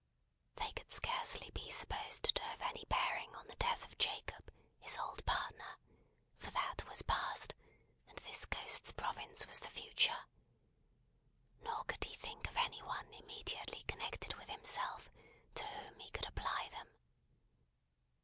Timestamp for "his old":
4.79-5.23